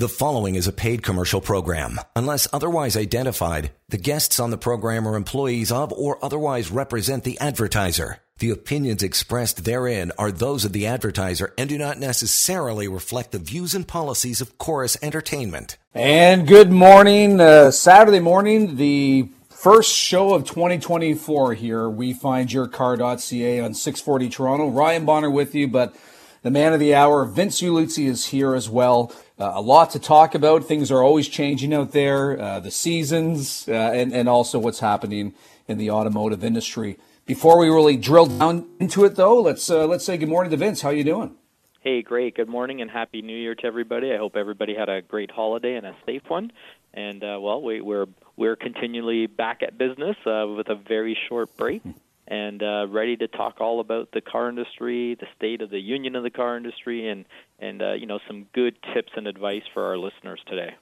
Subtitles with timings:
[0.00, 2.00] The following is a paid commercial program.
[2.16, 7.38] Unless otherwise identified, the guests on the program are employees of or otherwise represent the
[7.38, 8.16] advertiser.
[8.38, 13.38] The opinions expressed therein are those of the advertiser and do not necessarily reflect the
[13.38, 15.76] views and policies of Corus Entertainment.
[15.92, 21.90] And good morning, uh, Saturday morning, the first show of 2024 here.
[21.90, 24.70] We find your car.ca on 640 Toronto.
[24.70, 25.94] Ryan Bonner with you, but
[26.42, 29.12] the man of the hour, Vince Ieluzzi, is here as well.
[29.38, 30.64] Uh, a lot to talk about.
[30.64, 35.34] Things are always changing out there, uh, the seasons, uh, and, and also what's happening
[35.68, 36.98] in the automotive industry.
[37.26, 40.56] Before we really drill down into it, though, let's uh, let's say good morning to
[40.56, 40.80] Vince.
[40.80, 41.36] How are you doing?
[41.80, 42.34] Hey, great.
[42.34, 44.12] Good morning and happy New Year to everybody.
[44.12, 46.52] I hope everybody had a great holiday and a safe one.
[46.92, 51.56] And uh, well, we, we're we're continually back at business uh, with a very short
[51.56, 51.82] break
[52.30, 56.14] and uh, ready to talk all about the car industry, the state of the union
[56.14, 57.24] of the car industry, and
[57.58, 60.74] and uh, you know some good tips and advice for our listeners today.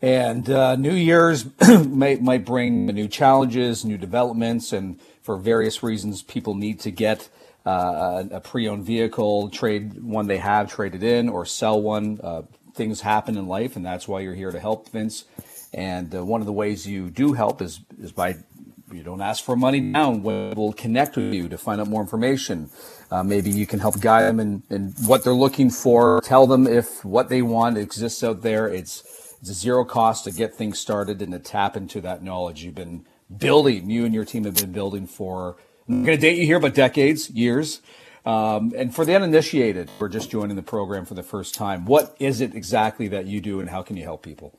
[0.00, 1.44] And uh, New Year's
[1.86, 7.28] might might bring new challenges, new developments, and for various reasons, people need to get
[7.66, 12.20] uh, a pre-owned vehicle, trade one they have, traded in, or sell one.
[12.22, 12.42] Uh,
[12.74, 15.24] things happen in life, and that's why you're here to help, Vince.
[15.74, 18.36] And uh, one of the ways you do help is is by
[18.94, 20.22] you don't ask for money down.
[20.22, 22.70] We'll connect with you to find out more information.
[23.10, 26.20] Uh, maybe you can help guide them in, in what they're looking for.
[26.24, 28.68] Tell them if what they want exists out there.
[28.68, 29.02] It's
[29.40, 32.76] it's a zero cost to get things started and to tap into that knowledge you've
[32.76, 33.04] been
[33.36, 33.90] building.
[33.90, 35.56] You and your team have been building for.
[35.88, 37.80] I'm going to date you here, but decades, years.
[38.24, 41.86] Um, and for the uninitiated, we're just joining the program for the first time.
[41.86, 44.56] What is it exactly that you do, and how can you help people?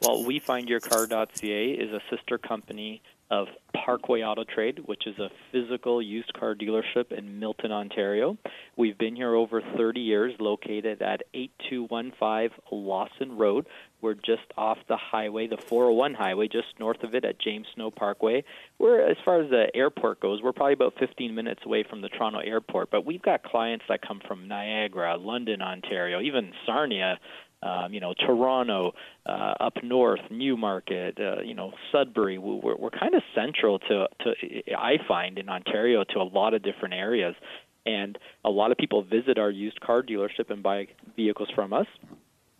[0.00, 6.32] Well, WeFindYourCar.ca is a sister company of Parkway Auto Trade, which is a physical used
[6.34, 8.36] car dealership in Milton, Ontario.
[8.76, 13.66] We've been here over 30 years, located at 8215 Lawson Road.
[14.00, 17.90] We're just off the highway, the 401 highway, just north of it at James Snow
[17.90, 18.44] Parkway.
[18.78, 22.08] We're, as far as the airport goes, we're probably about 15 minutes away from the
[22.08, 27.18] Toronto airport, but we've got clients that come from Niagara, London, Ontario, even Sarnia,
[27.62, 28.92] um, you know, Toronto,
[29.26, 32.38] uh, up north, Newmarket, uh, you know, Sudbury.
[32.38, 34.34] We're, we're kind of central to, to,
[34.76, 37.34] I find, in Ontario to a lot of different areas.
[37.84, 41.86] And a lot of people visit our used car dealership and buy vehicles from us.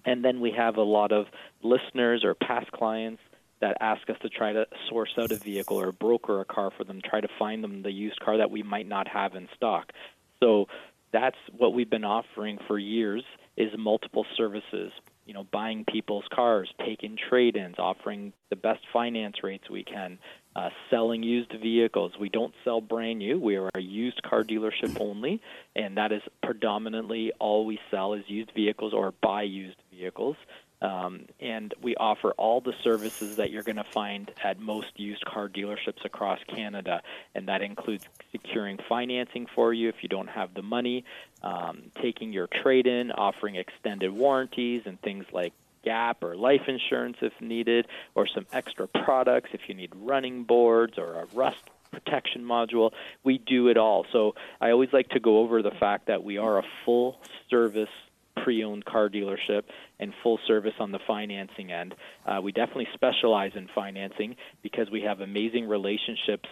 [0.04, 1.26] And then we have a lot of
[1.62, 3.22] listeners or past clients
[3.60, 6.82] that ask us to try to source out a vehicle or broker a car for
[6.82, 9.92] them, try to find them the used car that we might not have in stock.
[10.42, 10.66] So
[11.12, 13.22] that's what we've been offering for years
[13.56, 14.92] is multiple services.
[15.26, 20.18] You know, buying people's cars, taking trade-ins, offering the best finance rates we can,
[20.56, 22.12] uh, selling used vehicles.
[22.18, 23.38] We don't sell brand new.
[23.38, 25.40] We are a used car dealership only,
[25.76, 30.36] and that is predominantly all we sell is used vehicles or buy used vehicles.
[30.82, 35.24] Um, and we offer all the services that you're going to find at most used
[35.24, 37.02] car dealerships across Canada,
[37.34, 41.04] and that includes securing financing for you if you don't have the money,
[41.42, 45.52] um, taking your trade in, offering extended warranties, and things like
[45.84, 50.98] gap or life insurance if needed, or some extra products if you need running boards
[50.98, 51.62] or a rust
[51.92, 52.90] protection module.
[53.22, 54.06] We do it all.
[54.12, 57.20] So I always like to go over the fact that we are a full
[57.50, 57.88] service
[58.36, 59.62] pre-owned car dealership
[59.98, 61.94] and full service on the financing end.
[62.26, 66.48] Uh, we definitely specialize in financing because we have amazing relationships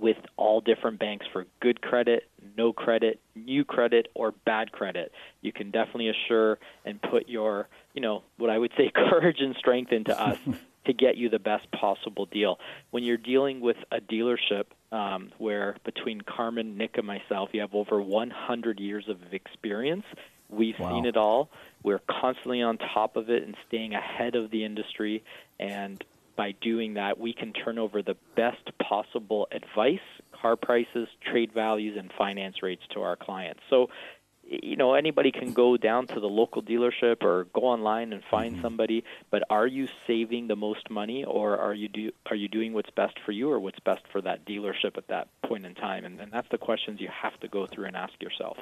[0.00, 5.12] with all different banks for good credit, no credit, new credit, or bad credit.
[5.42, 9.54] You can definitely assure and put your, you know, what I would say courage and
[9.56, 10.38] strength into us
[10.86, 12.58] to get you the best possible deal.
[12.90, 17.74] When you're dealing with a dealership um, where between Carmen, Nick, and myself, you have
[17.74, 20.04] over 100 years of experience,
[20.50, 20.90] We've wow.
[20.90, 21.50] seen it all.
[21.82, 25.24] We're constantly on top of it and staying ahead of the industry.
[25.58, 26.02] And
[26.36, 29.98] by doing that, we can turn over the best possible advice,
[30.32, 33.60] car prices, trade values, and finance rates to our clients.
[33.68, 33.90] So,
[34.42, 38.54] you know, anybody can go down to the local dealership or go online and find
[38.54, 38.62] mm-hmm.
[38.62, 39.04] somebody.
[39.30, 42.90] But are you saving the most money, or are you do are you doing what's
[42.90, 46.04] best for you, or what's best for that dealership at that point in time?
[46.04, 48.58] And, and that's the questions you have to go through and ask yourself.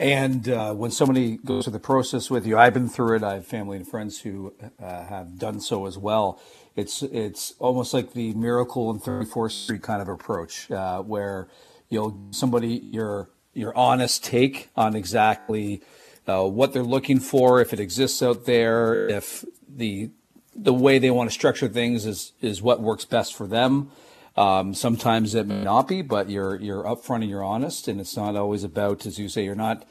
[0.00, 3.22] And uh, when somebody goes through the process with you, I've been through it.
[3.22, 6.40] I have family and friends who uh, have done so as well.
[6.74, 11.48] It's it's almost like the miracle on 34th Street kind of approach, uh, where
[11.90, 15.82] you'll somebody your your honest take on exactly
[16.26, 20.08] uh, what they're looking for, if it exists out there, if the
[20.56, 23.90] the way they want to structure things is is what works best for them.
[24.36, 28.16] Um, sometimes it may not be, but you're you're upfront and you're honest, and it's
[28.16, 29.84] not always about, as you say, you're not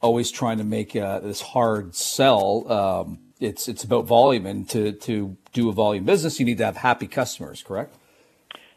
[0.00, 2.70] always trying to make uh, this hard sell.
[2.70, 6.64] Um, it's it's about volume, and to to do a volume business, you need to
[6.64, 7.62] have happy customers.
[7.62, 7.94] Correct?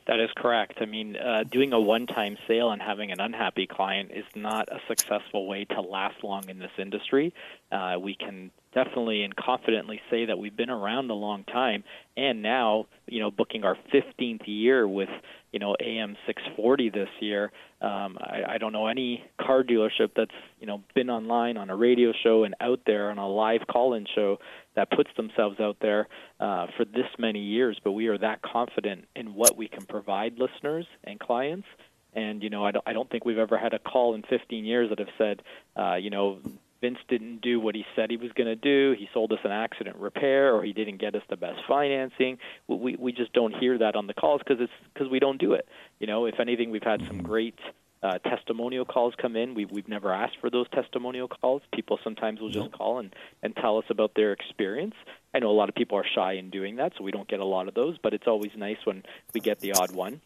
[0.08, 0.80] That is correct.
[0.82, 4.80] I mean, uh, doing a one-time sale and having an unhappy client is not a
[4.88, 7.32] successful way to last long in this industry.
[7.72, 11.84] Uh, we can definitely and confidently say that we've been around a long time,
[12.16, 15.10] and now, you know, booking our 15th year with
[15.52, 17.52] you know AM 640 this year.
[17.82, 21.76] Um, I, I don't know any car dealership that's you know been online on a
[21.76, 24.38] radio show and out there on a live call-in show
[24.76, 26.08] that puts themselves out there
[26.40, 27.80] uh, for this many years.
[27.84, 31.68] But we are that confident in what we can provide listeners and clients.
[32.14, 34.66] And you know, I don't, I don't think we've ever had a call in 15
[34.66, 35.42] years that have said,
[35.76, 36.40] uh, you know,
[36.82, 38.96] Vince didn't do what he said he was going to do.
[38.98, 42.38] He sold us an accident repair, or he didn't get us the best financing.
[42.68, 45.54] We we just don't hear that on the calls because it's because we don't do
[45.54, 45.68] it.
[46.00, 47.56] You know, if anything, we've had some great
[48.02, 49.56] uh, testimonial calls come in.
[49.56, 51.62] We we've never asked for those testimonial calls.
[51.74, 54.96] People sometimes will just call and and tell us about their experience.
[55.34, 57.40] I know a lot of people are shy in doing that, so we don't get
[57.40, 57.98] a lot of those.
[58.02, 59.04] But it's always nice when
[59.34, 60.22] we get the odd one.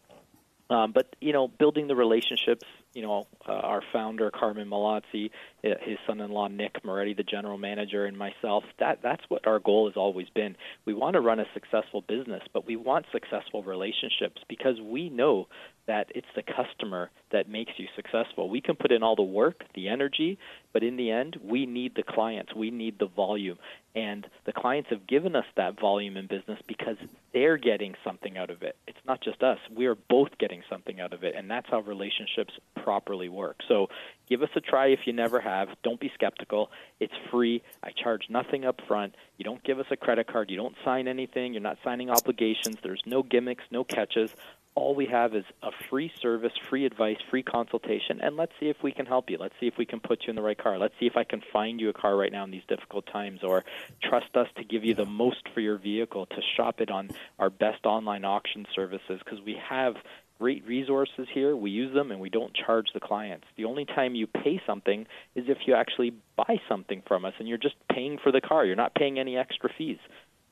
[0.70, 2.64] Um, but you know, building the relationships.
[2.94, 5.30] You know, uh, our founder Carmen Malazzi,
[5.62, 8.64] his son-in-law Nick Moretti, the general manager, and myself.
[8.78, 10.56] That that's what our goal has always been.
[10.84, 15.48] We want to run a successful business, but we want successful relationships because we know
[15.86, 18.48] that it's the customer that makes you successful.
[18.48, 20.38] We can put in all the work, the energy,
[20.72, 22.54] but in the end, we need the clients.
[22.54, 23.58] We need the volume.
[23.94, 26.96] And the clients have given us that volume in business because
[27.32, 28.76] they're getting something out of it.
[28.88, 29.58] It's not just us.
[29.74, 31.34] We are both getting something out of it.
[31.36, 33.56] And that's how relationships properly work.
[33.66, 33.88] So
[34.28, 35.68] give us a try if you never have.
[35.82, 36.70] Don't be skeptical.
[37.00, 37.62] It's free.
[37.82, 39.14] I charge nothing up front.
[39.38, 40.50] You don't give us a credit card.
[40.50, 41.54] You don't sign anything.
[41.54, 42.76] You're not signing obligations.
[42.82, 44.30] There's no gimmicks, no catches
[44.76, 48.76] all we have is a free service, free advice, free consultation, and let's see if
[48.82, 49.38] we can help you.
[49.38, 50.78] Let's see if we can put you in the right car.
[50.78, 53.40] Let's see if I can find you a car right now in these difficult times,
[53.44, 53.64] or
[54.02, 57.50] trust us to give you the most for your vehicle, to shop it on our
[57.50, 59.94] best online auction services, because we have
[60.38, 61.56] great resources here.
[61.56, 63.46] We use them and we don't charge the clients.
[63.56, 67.48] The only time you pay something is if you actually buy something from us and
[67.48, 68.64] you're just paying for the car.
[68.64, 69.98] You're not paying any extra fees.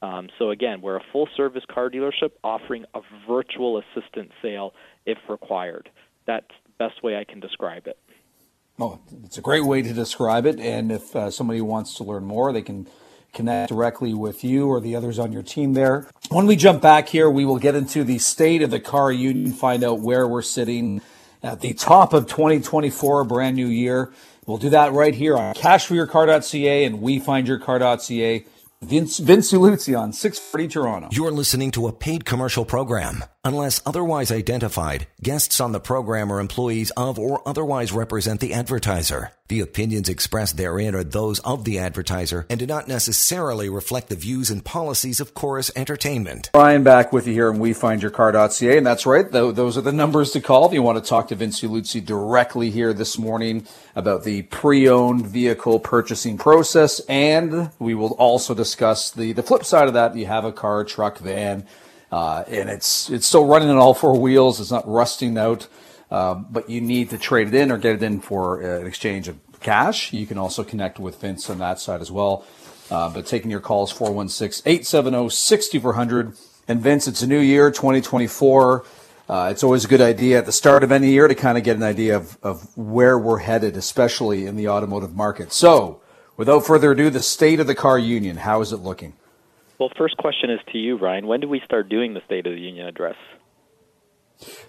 [0.01, 4.75] Um, so again, we're a full service car dealership offering a virtual assistant sale
[5.07, 5.89] if required.
[6.27, 7.99] That's the best way I can describe it.
[8.79, 10.59] Oh, it's a great way to describe it.
[10.59, 12.89] And if uh, somebody wants to learn more, they can
[13.33, 16.09] connect directly with you or the others on your team there.
[16.31, 19.53] When we jump back here, we will get into the state of the car union,
[19.53, 21.01] find out where we're sitting
[21.43, 24.13] at the top of 2024, a brand new year.
[24.47, 28.45] We'll do that right here on cashforyourcar.ca and wefindyourcar.ca.
[28.83, 31.09] Vince, Vince Ieluzzi on 640 Toronto.
[31.13, 33.23] You're listening to a paid commercial program.
[33.45, 39.33] Unless otherwise identified, guests on the program are employees of or otherwise represent the advertiser.
[39.49, 44.15] The opinions expressed therein are those of the advertiser and do not necessarily reflect the
[44.15, 46.51] views and policies of Corus Entertainment.
[46.53, 49.29] Brian back with you here on WeFindYourCar.ca, and that's right.
[49.29, 52.71] Those are the numbers to call if you want to talk to Vince Ieluzzi directly
[52.71, 53.67] here this morning
[53.97, 59.89] about the pre-owned vehicle purchasing process, and we will also discuss the the flip side
[59.89, 60.15] of that.
[60.15, 61.67] You have a car, truck, van,
[62.13, 64.61] uh, and it's it's still running on all four wheels.
[64.61, 65.67] It's not rusting out.
[66.11, 68.87] Um, but you need to trade it in or get it in for uh, an
[68.87, 70.13] exchange of cash.
[70.13, 72.45] You can also connect with Vince on that side as well.
[72.91, 76.37] Uh, but taking your calls 416 870 6400.
[76.69, 78.85] And Vince, it's a new year, 2024.
[79.27, 81.65] Uh, it's always a good idea at the start of any year to kind of
[81.65, 85.51] get an idea of, of where we're headed, especially in the automotive market.
[85.55, 86.03] So,
[86.37, 89.15] without further ado, the state of the car union, how is it looking?
[89.79, 91.27] Well, first question is to you, Ryan.
[91.27, 93.17] When did we start doing the State of the Union address?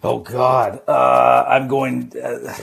[0.03, 2.53] Oh God, uh, I'm going uh,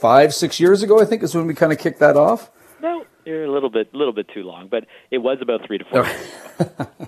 [0.00, 1.00] five, six years ago.
[1.00, 2.50] I think is when we kind of kicked that off.
[2.82, 5.84] No, you're a little bit, little bit too long, but it was about three to
[5.84, 6.06] four.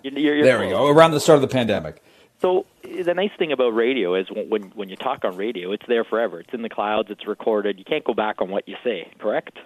[0.03, 0.69] you're, you're there close.
[0.69, 0.89] we go.
[0.89, 2.03] Around the start of the pandemic.
[2.41, 6.05] So the nice thing about radio is when when you talk on radio, it's there
[6.05, 6.41] forever.
[6.41, 7.11] It's in the clouds.
[7.11, 7.79] It's recorded.
[7.79, 9.11] You can't go back on what you say.
[9.19, 9.59] Correct.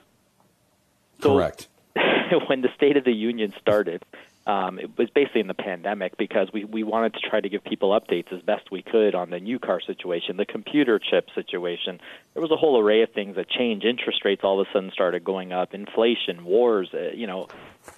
[1.20, 1.68] So correct.
[2.48, 4.04] when the State of the Union started,
[4.50, 7.62] um, it was basically in the pandemic because we, we wanted to try to give
[7.62, 12.00] people updates as best we could on the new car situation, the computer chip situation.
[12.34, 13.86] There was a whole array of things that changed.
[13.86, 17.46] Interest rates all of a sudden started going up, inflation, wars, uh, you know,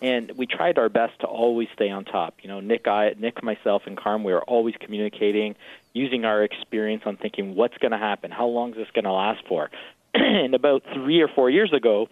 [0.03, 2.35] and we tried our best to always stay on top.
[2.43, 5.57] You know, Nick, I, Nick, myself, and Carm, we were always communicating,
[5.95, 9.13] using our experience on thinking what's going to happen, how long is this going to
[9.13, 9.71] last for.
[10.15, 12.11] and about three or four years ago,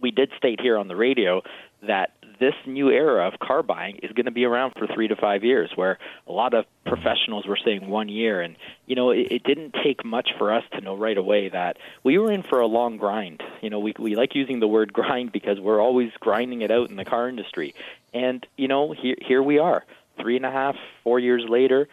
[0.00, 1.42] we did state here on the radio
[1.82, 5.16] that this new era of car buying is going to be around for three to
[5.16, 8.40] five years, where a lot of professionals were saying one year.
[8.40, 11.76] And, you know, it, it didn't take much for us to know right away that
[12.02, 13.42] we were in for a long grind.
[13.60, 16.90] You know, we, we like using the word grind because we're always grinding it out
[16.90, 17.74] in the car industry.
[18.14, 19.84] And, you know, here, here we are,
[20.20, 21.88] three and a half, four years later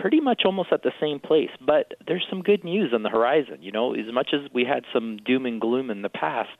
[0.00, 1.50] pretty much almost at the same place.
[1.60, 3.58] But there's some good news on the horizon.
[3.62, 6.50] You know, as much as we had some doom and gloom in the past,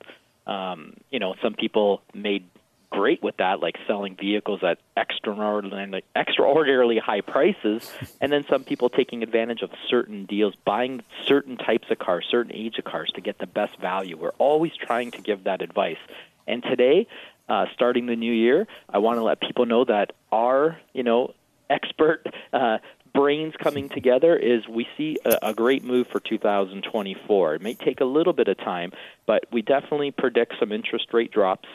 [0.47, 2.45] um, you know, some people made
[2.89, 7.91] great with that, like selling vehicles at extraordinarily, extraordinarily high prices,
[8.21, 12.53] and then some people taking advantage of certain deals, buying certain types of cars, certain
[12.53, 14.17] age of cars to get the best value.
[14.17, 15.97] We're always trying to give that advice.
[16.47, 17.07] And today,
[17.47, 21.33] uh, starting the new year, I want to let people know that our, you know,
[21.69, 22.79] expert uh,
[23.13, 27.55] brains coming together is we see a, a great move for 2024.
[27.55, 28.91] It may take a little bit of time,
[29.25, 31.67] but we definitely predict some interest rate drops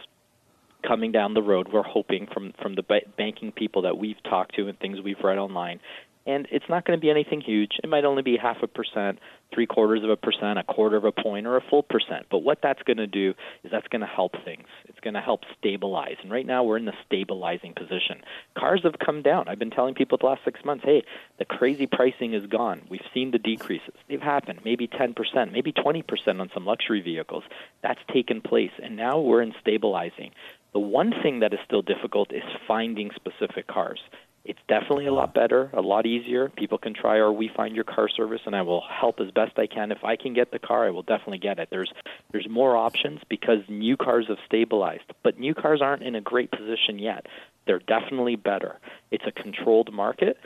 [0.86, 1.68] coming down the road.
[1.72, 2.84] We're hoping from from the
[3.16, 5.80] banking people that we've talked to and things we've read online
[6.26, 7.72] and it's not going to be anything huge.
[7.82, 9.18] It might only be half a percent,
[9.52, 12.26] three quarters of a percent, a quarter of a point, or a full percent.
[12.30, 14.66] But what that's going to do is that's going to help things.
[14.86, 16.16] It's going to help stabilize.
[16.22, 18.22] And right now we're in the stabilizing position.
[18.56, 19.48] Cars have come down.
[19.48, 21.02] I've been telling people the last six months, hey,
[21.38, 22.82] the crazy pricing is gone.
[22.88, 23.94] We've seen the decreases.
[24.08, 27.44] They've happened, maybe 10%, maybe 20% on some luxury vehicles.
[27.82, 28.72] That's taken place.
[28.82, 30.30] And now we're in stabilizing.
[30.74, 34.00] The one thing that is still difficult is finding specific cars.
[34.44, 36.50] It's definitely a lot better, a lot easier.
[36.50, 39.58] People can try our We Find Your Car service, and I will help as best
[39.58, 39.90] I can.
[39.90, 41.68] If I can get the car, I will definitely get it.
[41.70, 41.92] There's
[42.32, 46.50] there's more options because new cars have stabilized, but new cars aren't in a great
[46.50, 47.26] position yet.
[47.66, 48.78] They're definitely better.
[49.10, 50.36] It's a controlled market,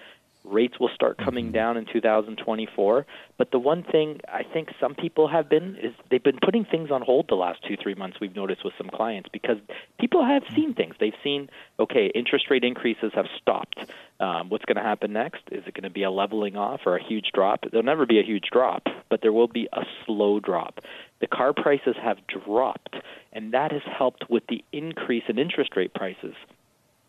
[0.50, 1.55] Rates will start coming mm-hmm.
[1.55, 3.07] down in 2024.
[3.37, 6.90] But the one thing I think some people have been is they've been putting things
[6.90, 8.19] on hold the last two, three months.
[8.21, 9.59] We've noticed with some clients because
[9.99, 10.55] people have mm-hmm.
[10.55, 10.95] seen things.
[10.99, 13.78] They've seen, okay, interest rate increases have stopped.
[14.21, 15.43] Um, what's going to happen next?
[15.52, 17.64] Is it going to be a leveling off or a huge drop?
[17.71, 20.81] There'll never be a huge drop, but there will be a slow drop.
[21.21, 22.97] The car prices have dropped,
[23.33, 26.35] and that has helped with the increase in interest rate prices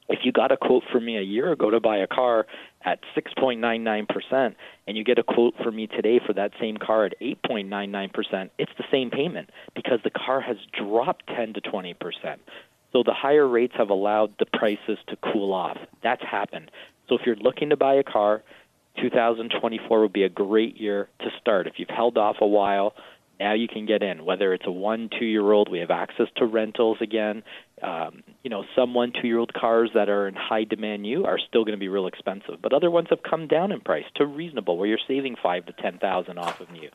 [0.10, 2.48] if you got a quote from me a year ago to buy a car
[2.84, 4.56] at 6.99%
[4.88, 8.72] and you get a quote from me today for that same car at 8.99%, it's
[8.78, 11.96] the same payment because the car has dropped 10 to 20%.
[12.92, 15.78] So the higher rates have allowed the prices to cool off.
[16.01, 16.72] That's happened.
[17.08, 18.44] So if you're looking to buy a car,
[19.00, 21.68] 2024 would be a great year to start.
[21.68, 22.96] If you've held off a while,
[23.39, 24.25] now you can get in.
[24.25, 27.43] Whether it's a one, two year old, we have access to rentals again.
[27.81, 31.25] Um, you know, some one, two year old cars that are in high demand new
[31.25, 34.05] are still going to be real expensive, but other ones have come down in price
[34.15, 36.89] to reasonable, where you're saving five to ten thousand off of new.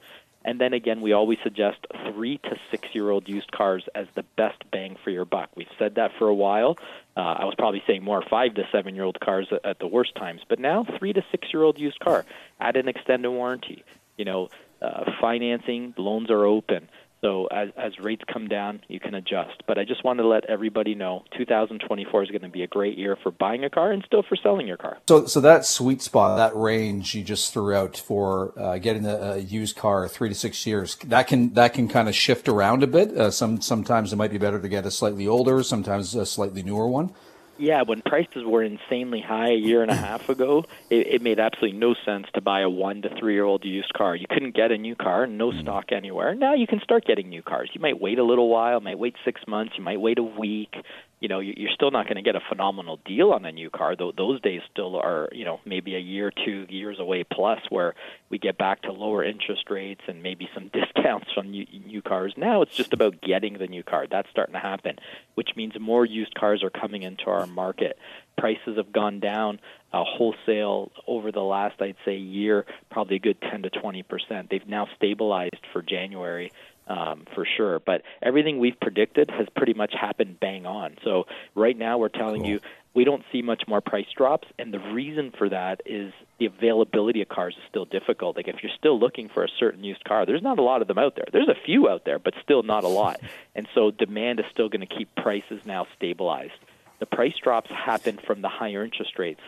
[0.44, 1.78] And then again, we always suggest
[2.12, 5.48] three to six year old used cars as the best bang for your buck.
[5.56, 6.76] We've said that for a while.
[7.16, 9.86] Uh, I was probably saying more five to seven year old cars at, at the
[9.86, 12.26] worst times, but now three to six year old used car
[12.60, 13.84] at an extended warranty.
[14.18, 14.50] You know,
[14.84, 16.88] uh, financing, loans are open.
[17.24, 19.62] So as, as rates come down, you can adjust.
[19.66, 22.98] But I just wanted to let everybody know 2024 is going to be a great
[22.98, 24.98] year for buying a car and still for selling your car.
[25.08, 29.16] So, so that sweet spot, that range you just threw out for uh, getting a,
[29.16, 32.82] a, used car, three to six years, that can that can kind of shift around
[32.82, 33.16] a bit.
[33.16, 36.62] Uh, some sometimes it might be better to get a slightly older, sometimes a slightly
[36.62, 37.10] newer one.
[37.56, 41.38] Yeah, when prices were insanely high a year and a half ago, it, it made
[41.38, 44.16] absolutely no sense to buy a one to three year old used car.
[44.16, 45.60] You couldn't get a new car, no mm-hmm.
[45.60, 46.34] stock anywhere.
[46.34, 47.70] Now you can start getting new cars.
[47.72, 50.74] You might wait a little while, might wait six months, you might wait a week,
[51.20, 53.96] you know you're still not going to get a phenomenal deal on a new car
[53.96, 57.94] though those days still are you know maybe a year two years away plus where
[58.30, 62.34] we get back to lower interest rates and maybe some discounts on new, new cars.
[62.36, 64.06] Now it's just about getting the new car.
[64.10, 64.96] That's starting to happen
[65.34, 67.98] which means more used cars are coming into our market.
[68.36, 69.60] Prices have gone down
[69.92, 74.50] uh, wholesale over the last I'd say year probably a good 10 to 20 percent.
[74.50, 76.52] They've now stabilized for January
[76.86, 77.80] um, for sure.
[77.80, 80.96] But everything we've predicted has pretty much happened bang on.
[81.04, 81.24] So
[81.54, 82.50] right now we're telling cool.
[82.50, 82.60] you
[82.94, 87.22] we don't see much more price drops, and the reason for that is the availability
[87.22, 88.36] of cars is still difficult.
[88.36, 90.86] Like if you're still looking for a certain used car, there's not a lot of
[90.86, 91.26] them out there.
[91.32, 93.20] There's a few out there, but still not a lot.
[93.56, 96.58] And so demand is still going to keep prices now stabilized.
[96.98, 99.40] The price drops happen from the higher interest rates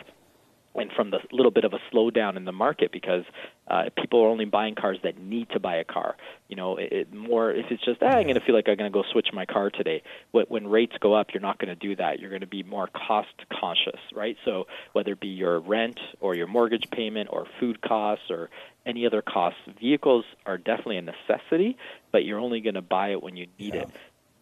[0.77, 3.23] and from the little bit of a slowdown in the market because
[3.67, 6.15] uh, people are only buying cars that need to buy a car.
[6.47, 8.77] You know, it, it more if it's just ah, I'm going to feel like I'm
[8.77, 10.03] going to go switch my car today.
[10.31, 12.19] When rates go up, you're not going to do that.
[12.19, 14.37] You're going to be more cost conscious, right?
[14.45, 18.49] So whether it be your rent or your mortgage payment or food costs or
[18.85, 21.77] any other costs, vehicles are definitely a necessity,
[22.11, 23.81] but you're only going to buy it when you need yeah.
[23.81, 23.89] it.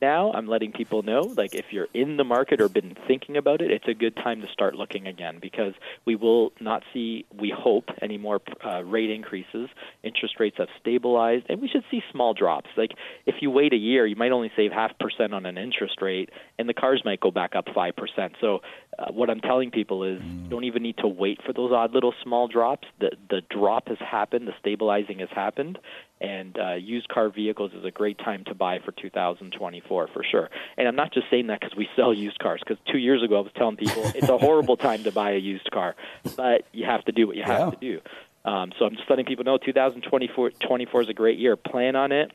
[0.06, 3.60] Now I'm letting people know, like if you're in the market or been thinking about
[3.62, 5.74] it, it's a good time to start looking again because
[6.06, 9.68] we will not see, we hope, any more uh, rate increases.
[10.04, 12.70] Interest rates have stabilized, and we should see small drops.
[12.78, 12.92] Like
[13.26, 16.30] if you wait a year, you might only save half percent on an interest rate,
[16.60, 18.34] and the cars might go back up five percent.
[18.40, 18.60] So
[18.98, 20.44] uh, what I'm telling people is, mm.
[20.44, 22.88] you don't even need to wait for those odd little small drops.
[23.00, 25.80] The the drop has happened, the stabilizing has happened,
[26.22, 30.50] and uh, used car vehicles is a great time to buy for 2024 for sure.
[30.78, 32.62] And I'm not just saying that because we sell used cars.
[32.66, 35.40] Because two years ago I was telling people it's a horrible time to buy a
[35.40, 35.96] used car,
[36.38, 38.02] but you have to do what you have to do.
[38.46, 41.56] Um, so I'm just letting people know 2024 24 is a great year.
[41.56, 42.32] Plan on it.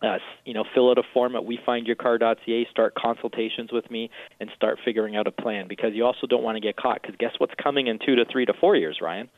[0.00, 4.78] Uh, you know, fill out a form at wefindyourcar.ca, start consultations with me, and start
[4.84, 7.02] figuring out a plan because you also don't want to get caught.
[7.02, 9.28] Because guess what's coming in two to three to four years, Ryan?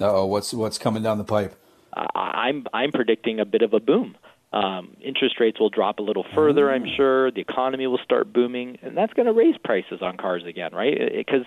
[0.00, 1.54] Uh oh, what's what's coming down the pipe?
[1.96, 4.16] I'm I'm predicting a bit of a boom.
[4.52, 6.96] Um, interest rates will drop a little further, I'm mm.
[6.96, 7.32] sure.
[7.32, 10.96] The economy will start booming, and that's going to raise prices on cars again, right?
[11.12, 11.44] Because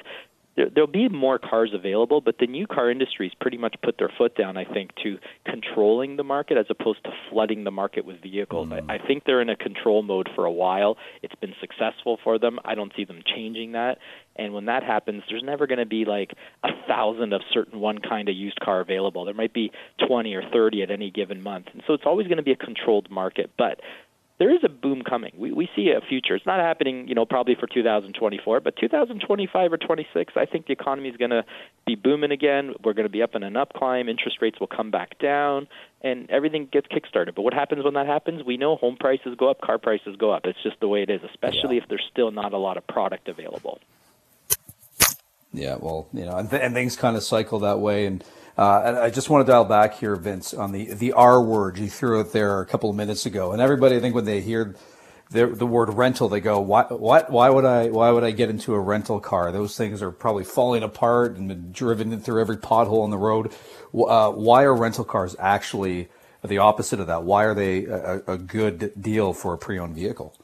[0.57, 4.11] there, there'll be more cars available, but the new car industry's pretty much put their
[4.17, 8.21] foot down, I think, to controlling the market as opposed to flooding the market with
[8.21, 8.67] vehicles.
[8.67, 8.89] Mm.
[8.89, 10.97] I, I think they're in a control mode for a while.
[11.21, 12.59] It's been successful for them.
[12.65, 13.99] I don't see them changing that.
[14.35, 16.33] And when that happens, there's never going to be like
[16.63, 19.25] a thousand of certain one kind of used car available.
[19.25, 19.71] There might be
[20.07, 21.67] 20 or 30 at any given month.
[21.73, 23.51] And so it's always going to be a controlled market.
[23.57, 23.79] But
[24.39, 25.31] there is a boom coming.
[25.35, 26.35] We we see a future.
[26.35, 30.73] It's not happening, you know, probably for 2024, but 2025 or 26, I think the
[30.73, 31.43] economy is going to
[31.85, 32.75] be booming again.
[32.83, 34.09] We're going to be up in an up climb.
[34.09, 35.67] Interest rates will come back down,
[36.01, 37.33] and everything gets kickstarted.
[37.33, 38.43] But what happens when that happens?
[38.45, 40.45] We know home prices go up, car prices go up.
[40.45, 41.83] It's just the way it is, especially yeah.
[41.83, 43.79] if there's still not a lot of product available.
[45.53, 48.23] Yeah, well, you know, and, th- and things kind of cycle that way, and
[48.57, 51.77] uh, and I just want to dial back here, Vince, on the the R word
[51.77, 53.51] you threw out there a couple of minutes ago.
[53.51, 54.75] And everybody, I think, when they hear
[55.31, 56.83] the, the word rental, they go, "Why?
[56.83, 57.31] What?
[57.31, 57.89] Why would I?
[57.89, 59.51] Why would I get into a rental car?
[59.51, 63.53] Those things are probably falling apart and driven through every pothole on the road.
[63.93, 66.09] Uh, why are rental cars actually
[66.45, 67.23] the opposite of that?
[67.23, 70.35] Why are they a, a good deal for a pre-owned vehicle?"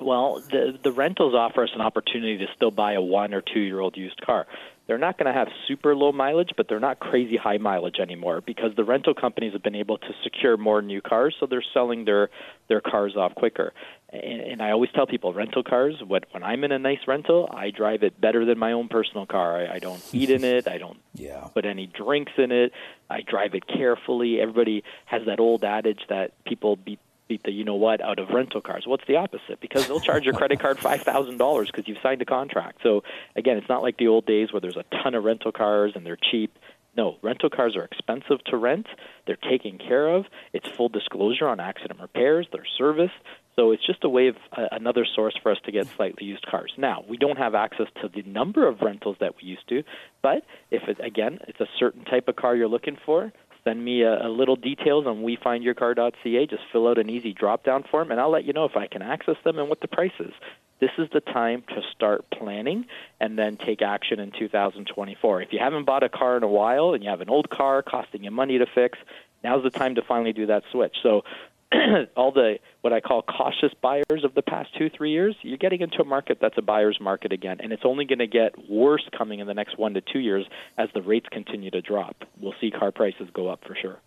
[0.00, 3.60] Well, the the rentals offer us an opportunity to still buy a one or two
[3.60, 4.46] year old used car.
[4.86, 8.40] They're not going to have super low mileage, but they're not crazy high mileage anymore
[8.40, 12.06] because the rental companies have been able to secure more new cars, so they're selling
[12.06, 12.30] their
[12.68, 13.74] their cars off quicker.
[14.10, 15.96] And, and I always tell people, rental cars.
[16.06, 19.26] When when I'm in a nice rental, I drive it better than my own personal
[19.26, 19.58] car.
[19.58, 20.66] I, I don't eat in it.
[20.66, 21.48] I don't yeah.
[21.52, 22.72] put any drinks in it.
[23.10, 24.40] I drive it carefully.
[24.40, 28.30] Everybody has that old adage that people beat beat the you know what out of
[28.30, 28.84] rental cars.
[28.86, 29.60] What's the opposite?
[29.60, 32.78] Because they'll charge your credit card five thousand dollars because you've signed a contract.
[32.82, 33.02] So
[33.36, 36.04] again, it's not like the old days where there's a ton of rental cars and
[36.04, 36.56] they're cheap.
[36.96, 38.86] No, rental cars are expensive to rent.
[39.26, 40.24] They're taken care of.
[40.52, 42.48] It's full disclosure on accident repairs.
[42.50, 43.14] They're serviced.
[43.54, 46.46] So it's just a way of uh, another source for us to get slightly used
[46.46, 46.72] cars.
[46.76, 49.82] Now we don't have access to the number of rentals that we used to,
[50.22, 53.32] but if it, again it's a certain type of car you're looking for,
[53.68, 56.46] send me a, a little details on wefindyourcar.ca.
[56.46, 58.86] Just fill out an easy drop down form, and I'll let you know if I
[58.86, 60.32] can access them and what the price is.
[60.80, 62.86] This is the time to start planning
[63.20, 65.42] and then take action in 2024.
[65.42, 67.82] If you haven't bought a car in a while and you have an old car
[67.82, 68.96] costing you money to fix,
[69.42, 70.96] now's the time to finally do that switch.
[71.02, 71.24] So
[72.16, 75.80] all the what I call cautious buyers of the past two three years, you're getting
[75.80, 79.06] into a market that's a buyer's market again, and it's only going to get worse
[79.16, 80.46] coming in the next one to two years
[80.78, 82.24] as the rates continue to drop.
[82.40, 84.00] We'll see car prices go up for sure.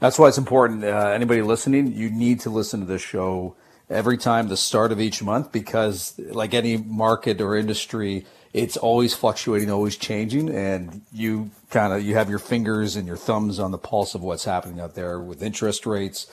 [0.00, 0.84] That's why it's important.
[0.84, 3.56] Uh, anybody listening, you need to listen to this show
[3.90, 8.24] every time the start of each month because, like any market or industry,
[8.56, 13.18] it's always fluctuating, always changing, and you kind of you have your fingers and your
[13.18, 16.26] thumbs on the pulse of what's happening out there with interest rates,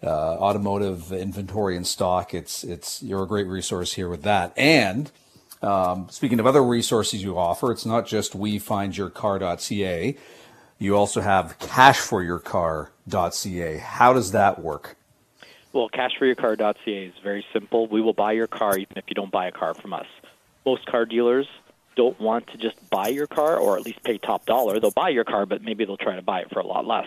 [0.00, 2.32] uh, automotive inventory and stock.
[2.32, 4.52] It's it's you're a great resource here with that.
[4.56, 5.10] And
[5.62, 10.16] um, speaking of other resources you offer, it's not just wefindyourcar.ca.
[10.78, 13.78] You also have cashforyourcar.ca.
[13.78, 14.96] How does that work?
[15.72, 17.88] Well, cashforyourcar.ca is very simple.
[17.88, 20.06] We will buy your car even if you don't buy a car from us.
[20.64, 21.48] Most car dealers
[21.96, 24.80] don't want to just buy your car or at least pay top dollar.
[24.80, 27.06] They'll buy your car, but maybe they'll try to buy it for a lot less.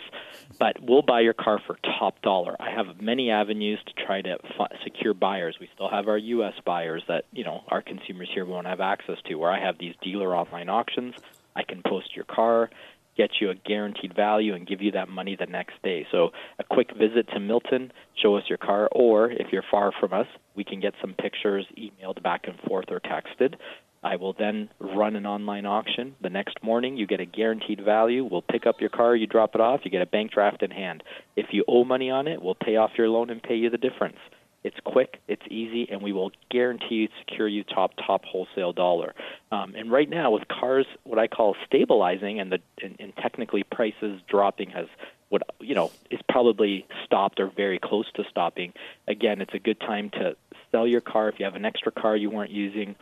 [0.60, 2.56] But we'll buy your car for top dollar.
[2.60, 4.38] I have many avenues to try to
[4.84, 5.58] secure buyers.
[5.60, 6.54] We still have our U.S.
[6.66, 9.36] buyers that you know our consumers here won't have access to.
[9.36, 11.16] Where I have these dealer online auctions,
[11.56, 12.70] I can post your car,
[13.16, 16.08] get you a guaranteed value, and give you that money the next day.
[16.12, 20.14] So a quick visit to Milton, show us your car, or if you're far from
[20.14, 23.56] us, we can get some pictures emailed back and forth or texted
[24.04, 26.16] I will then run an online auction.
[26.22, 28.24] The next morning, you get a guaranteed value.
[28.24, 30.72] We'll pick up your car, you drop it off, you get a bank draft in
[30.72, 31.04] hand.
[31.36, 33.78] If you owe money on it, we'll pay off your loan and pay you the
[33.78, 34.18] difference.
[34.64, 39.14] It's quick, it's easy, and we will guarantee you secure you top top wholesale dollar.
[39.52, 43.64] Um, and right now, with cars, what I call stabilizing, and the and, and technically
[43.64, 44.88] prices dropping has
[45.30, 48.74] what you know is probably stopped or very close to stopping.
[49.08, 50.36] Again, it's a good time to
[50.72, 52.96] sell your car if you have an extra car you weren't using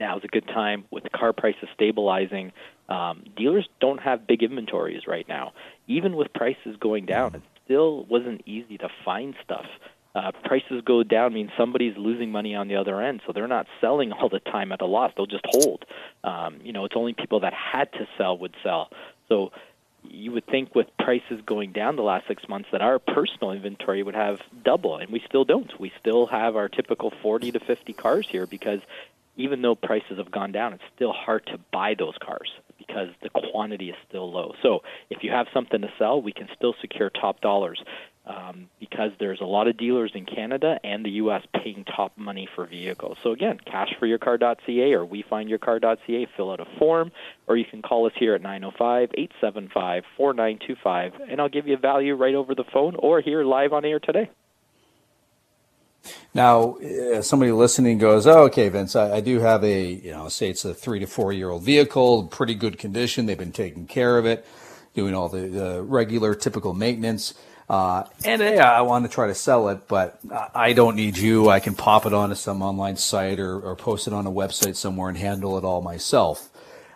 [0.00, 2.52] now is a good time with car prices stabilizing.
[2.88, 5.52] Um, dealers don't have big inventories right now.
[5.86, 9.66] Even with prices going down, it still wasn't easy to find stuff.
[10.14, 13.66] Uh, prices go down means somebody's losing money on the other end, so they're not
[13.80, 15.12] selling all the time at a loss.
[15.16, 15.84] They'll just hold.
[16.24, 18.90] Um, you know, it's only people that had to sell would sell.
[19.28, 19.52] So
[20.02, 24.02] you would think with prices going down the last six months that our personal inventory
[24.02, 25.78] would have double, and we still don't.
[25.78, 28.80] We still have our typical 40 to 50 cars here because
[29.38, 33.30] even though prices have gone down, it's still hard to buy those cars because the
[33.30, 34.54] quantity is still low.
[34.62, 37.82] So if you have something to sell, we can still secure top dollars
[38.26, 41.42] um, because there's a lot of dealers in Canada and the U.S.
[41.54, 43.16] paying top money for vehicles.
[43.22, 47.10] So again, cashforyourcar.ca or wefindyourcar.ca, fill out a form,
[47.46, 52.34] or you can call us here at 905-875-4925, and I'll give you a value right
[52.34, 54.30] over the phone or here live on air today.
[56.34, 56.76] Now,
[57.20, 60.64] somebody listening goes, "Oh, okay, Vince, I, I, do have a, you know, say it's
[60.64, 63.26] a three to four year old vehicle, pretty good condition.
[63.26, 64.46] They've been taking care of it,
[64.94, 67.34] doing all the, the regular, typical maintenance."
[67.68, 70.18] Uh, and I want to try to sell it, but
[70.54, 71.50] I don't need you.
[71.50, 74.74] I can pop it onto some online site or, or post it on a website
[74.74, 76.48] somewhere and handle it all myself.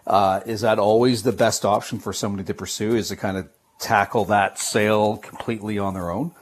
[0.06, 2.96] Uh, is that always the best option for somebody to pursue?
[2.96, 6.32] Is to kind of tackle that sale completely on their own?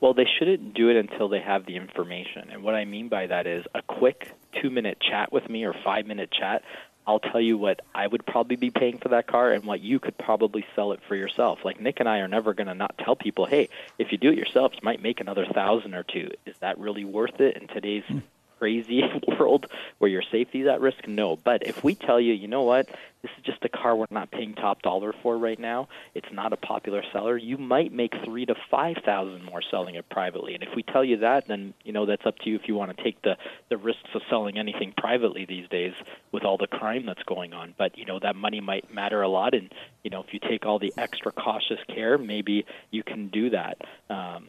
[0.00, 2.50] Well, they shouldn't do it until they have the information.
[2.50, 5.74] And what I mean by that is a quick two minute chat with me or
[5.84, 6.62] five minute chat.
[7.06, 9.98] I'll tell you what I would probably be paying for that car and what you
[9.98, 11.60] could probably sell it for yourself.
[11.64, 14.30] Like Nick and I are never going to not tell people, hey, if you do
[14.30, 16.30] it yourself, you might make another thousand or two.
[16.44, 18.18] Is that really worth it in today's hmm
[18.58, 19.02] crazy
[19.38, 19.66] world
[19.98, 21.06] where your safety is at risk?
[21.06, 21.36] No.
[21.36, 22.88] But if we tell you, you know what,
[23.22, 25.88] this is just a car we're not paying top dollar for right now.
[26.14, 27.36] It's not a popular seller.
[27.36, 30.54] You might make three to five thousand more selling it privately.
[30.54, 32.76] And if we tell you that, then you know that's up to you if you
[32.76, 33.36] want to take the
[33.70, 35.94] the risks of selling anything privately these days
[36.30, 37.74] with all the crime that's going on.
[37.76, 39.72] But you know that money might matter a lot, and
[40.04, 43.78] you know if you take all the extra cautious care, maybe you can do that.
[44.08, 44.48] Um,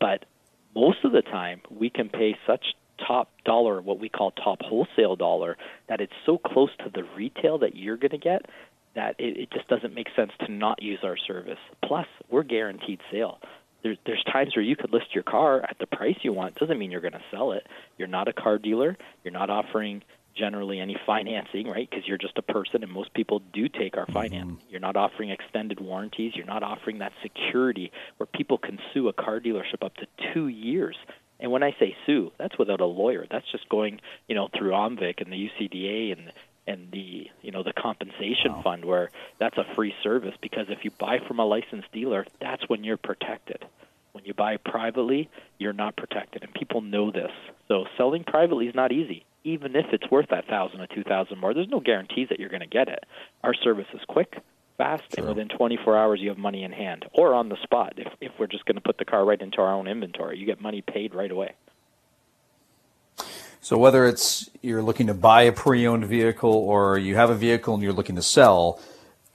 [0.00, 0.24] but
[0.74, 2.74] most of the time, we can pay such
[3.06, 5.56] top dollar, what we call top wholesale dollar,
[5.88, 8.46] that it's so close to the retail that you're going to get
[8.94, 11.58] that it, it just doesn't make sense to not use our service.
[11.84, 13.38] Plus, we're guaranteed sale.
[13.82, 16.56] There's, there's times where you could list your car at the price you want.
[16.56, 17.66] Doesn't mean you're going to sell it.
[17.96, 18.96] You're not a car dealer.
[19.22, 20.02] You're not offering
[20.36, 21.88] generally any financing, right?
[21.88, 24.50] Because you're just a person, and most people do take our finance.
[24.50, 24.70] Mm-hmm.
[24.70, 26.32] You're not offering extended warranties.
[26.34, 30.48] You're not offering that security where people can sue a car dealership up to two
[30.48, 30.96] years
[31.40, 33.26] and when I say sue, that's without a lawyer.
[33.30, 36.32] That's just going, you know, through OMVIC and the UCDA and
[36.66, 38.62] and the you know the compensation wow.
[38.62, 42.68] fund where that's a free service because if you buy from a licensed dealer, that's
[42.68, 43.64] when you're protected.
[44.12, 47.30] When you buy privately, you're not protected, and people know this.
[47.68, 49.24] So selling privately is not easy.
[49.44, 52.48] Even if it's worth that thousand or two thousand more, there's no guarantees that you're
[52.50, 53.04] going to get it.
[53.42, 54.36] Our service is quick,
[54.78, 55.26] fast, True.
[55.26, 57.94] and within 24 hours you have money in hand, or on the spot.
[57.98, 60.46] If if we're just going to put the car right into our own inventory, you
[60.46, 61.52] get money paid right away.
[63.60, 67.74] So whether it's you're looking to buy a pre-owned vehicle or you have a vehicle
[67.74, 68.80] and you're looking to sell,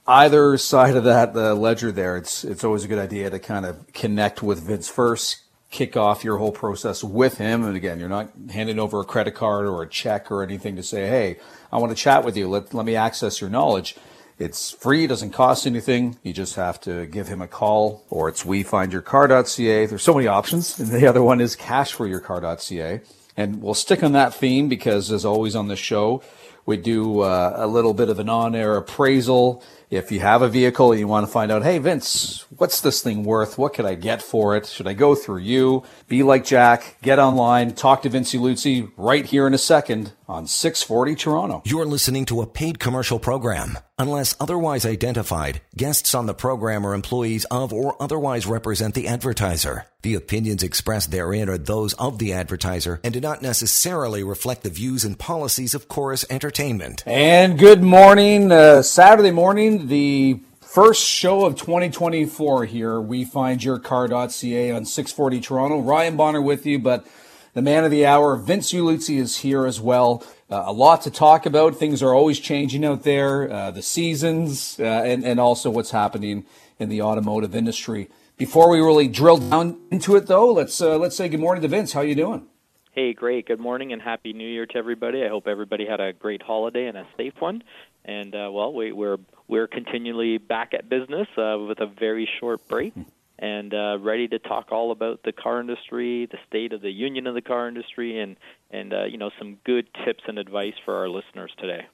[0.06, 3.66] either side of that the ledger there, it's it's always a good idea to kind
[3.66, 7.64] of connect with Vince first, kick off your whole process with him.
[7.64, 10.82] And again, you're not handing over a credit card or a check or anything to
[10.82, 11.36] say, hey,
[11.70, 12.48] I want to chat with you.
[12.48, 13.94] Let let me access your knowledge
[14.38, 16.16] it's free, doesn't cost anything.
[16.22, 19.86] You just have to give him a call, or it's wefindyourcar.ca.
[19.86, 20.78] There's so many options.
[20.78, 23.00] And the other one is cashforyourcar.ca.
[23.36, 26.22] And we'll stick on that theme because, as always on the show,
[26.66, 30.48] we do uh, a little bit of an on air appraisal if you have a
[30.48, 33.58] vehicle and you want to find out, hey, Vince, what's this thing worth?
[33.58, 34.66] What could I get for it?
[34.66, 35.84] Should I go through you?
[36.08, 40.46] Be like Jack, get online, talk to Vince Ieluzzi right here in a second on
[40.46, 41.62] 640 Toronto.
[41.64, 43.78] You're listening to a paid commercial program.
[43.96, 49.86] Unless otherwise identified, guests on the program are employees of or otherwise represent the advertiser.
[50.02, 54.70] The opinions expressed therein are those of the advertiser and do not necessarily reflect the
[54.70, 57.04] views and policies of Corus Entertainment.
[57.06, 63.00] And good morning, uh, Saturday morning the first show of 2024 here.
[63.00, 65.80] We find your car.ca on 640 Toronto.
[65.80, 67.06] Ryan Bonner with you, but
[67.52, 70.24] the man of the hour, Vince Ieluzzi, is here as well.
[70.50, 71.76] Uh, a lot to talk about.
[71.76, 76.44] Things are always changing out there, uh, the seasons, uh, and, and also what's happening
[76.78, 78.08] in the automotive industry.
[78.36, 81.68] Before we really drill down into it, though, let's uh, let's say good morning to
[81.68, 81.92] Vince.
[81.92, 82.48] How are you doing?
[82.90, 83.46] Hey, great.
[83.46, 85.24] Good morning and happy New Year to everybody.
[85.24, 87.62] I hope everybody had a great holiday and a safe one.
[88.04, 92.66] And uh, well, we, we're we're continually back at business uh, with a very short
[92.68, 92.94] break
[93.38, 97.26] and uh, ready to talk all about the car industry, the state of the union
[97.26, 98.36] of the car industry, and
[98.70, 101.86] and uh, you know some good tips and advice for our listeners today.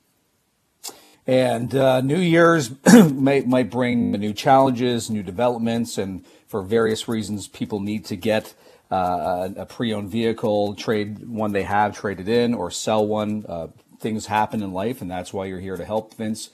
[1.26, 2.70] And uh, New Year's
[3.12, 8.54] might, might bring new challenges, new developments, and for various reasons, people need to get
[8.90, 13.44] uh, a pre-owned vehicle, trade one they have traded in, or sell one.
[13.48, 13.68] Uh,
[14.00, 16.50] things happen in life, and that's why you're here to help, Vince.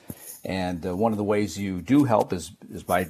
[0.47, 3.09] And uh, one of the ways you do help is is by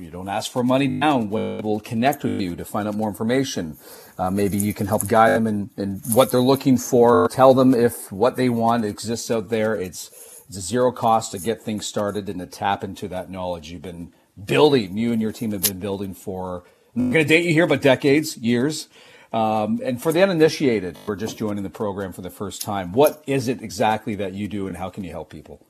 [0.00, 1.30] you don't ask for money down.
[1.30, 3.76] We'll connect with you to find out more information.
[4.18, 7.28] Uh, maybe you can help guide them in, in what they're looking for.
[7.30, 9.76] Tell them if what they want exists out there.
[9.76, 10.10] It's
[10.48, 13.82] it's a zero cost to get things started and to tap into that knowledge you've
[13.82, 14.12] been
[14.44, 14.98] building.
[14.98, 16.64] You and your team have been building for.
[16.96, 18.88] I'm going to date you here, but decades, years.
[19.32, 22.92] Um, and for the uninitiated, we're just joining the program for the first time.
[22.92, 25.64] What is it exactly that you do, and how can you help people?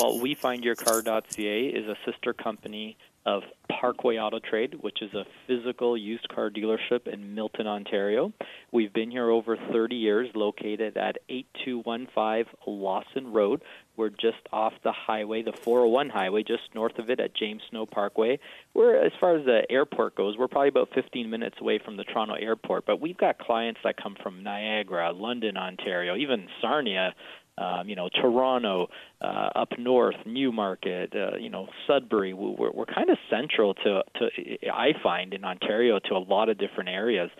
[0.00, 6.26] Well, WeFindYourCar.ca is a sister company of Parkway Auto Trade, which is a physical used
[6.30, 8.32] car dealership in Milton, Ontario.
[8.72, 13.60] We've been here over 30 years, located at 8215 Lawson Road.
[13.94, 17.84] We're just off the highway, the 401 highway, just north of it at James Snow
[17.84, 18.38] Parkway.
[18.72, 22.04] We're, as far as the airport goes, we're probably about 15 minutes away from the
[22.04, 27.14] Toronto airport, but we've got clients that come from Niagara, London, Ontario, even Sarnia,
[27.58, 28.88] um, you know, Toronto,
[29.20, 32.32] uh, up north, Newmarket, uh, you know, Sudbury.
[32.32, 36.58] We're, we're kind of central to, to, I find, in Ontario to a lot of
[36.58, 37.30] different areas.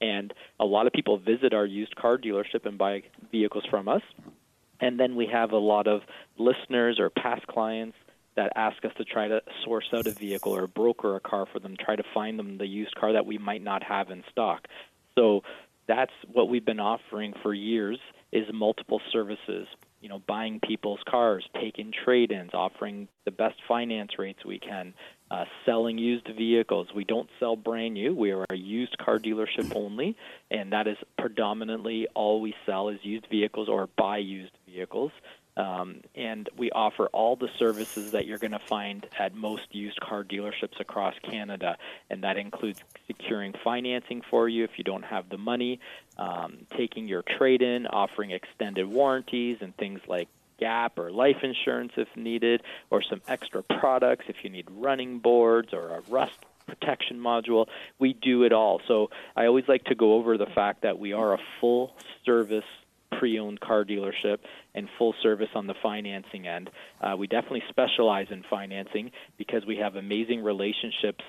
[0.00, 4.02] And a lot of people visit our used car dealership and buy vehicles from us.
[4.80, 6.02] And then we have a lot of
[6.38, 7.96] listeners or past clients
[8.36, 11.58] that ask us to try to source out a vehicle or broker a car for
[11.58, 14.68] them, try to find them the used car that we might not have in stock.
[15.18, 15.42] So
[15.86, 17.98] that's what we've been offering for years
[18.32, 19.66] is multiple services
[20.00, 24.94] you know buying people's cars taking trade-ins offering the best finance rates we can
[25.30, 26.88] uh, selling used vehicles.
[26.92, 28.12] We don't sell brand new.
[28.12, 30.16] We are a used car dealership only
[30.50, 35.12] and that is predominantly all we sell is used vehicles or buy used vehicles.
[35.56, 40.00] Um, and we offer all the services that you're going to find at most used
[40.00, 41.76] car dealerships across Canada,
[42.08, 45.80] and that includes securing financing for you if you don't have the money,
[46.20, 50.28] um, taking your trade in, offering extended warranties, and things like
[50.58, 55.72] gap or life insurance if needed, or some extra products if you need running boards
[55.72, 57.66] or a rust protection module.
[57.98, 58.80] We do it all.
[58.86, 62.64] So I always like to go over the fact that we are a full service
[63.18, 64.38] pre-owned car dealership
[64.74, 66.70] and full service on the financing end.
[67.00, 71.24] Uh, we definitely specialize in financing because we have amazing relationships